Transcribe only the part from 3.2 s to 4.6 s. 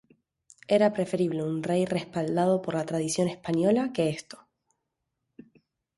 española que esto.